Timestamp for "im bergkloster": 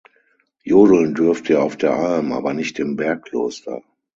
2.79-3.83